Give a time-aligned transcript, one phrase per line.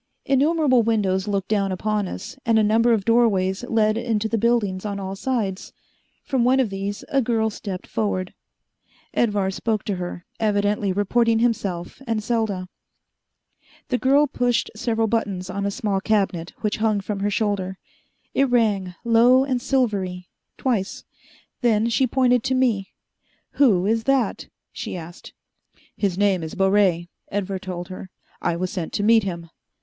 [0.25, 4.81] Innumerable windows looked down upon us, and a number of doorways led into the building
[4.83, 5.73] on all sides.
[6.23, 8.33] From one of these a girl stepped forward.
[9.13, 12.67] Edvar spoke to her, evidently reporting himself and Selda.
[13.89, 17.77] The girl pushed several buttons on a small cabinet which hung from her shoulder.
[18.33, 21.03] It rang, low and silvery, twice.
[21.61, 22.89] Then she pointed to me.
[23.51, 25.33] "Who is that?" she asked.
[25.95, 28.09] "His name is Baret," Edvar told her.
[28.41, 29.51] "I was sent to meet him."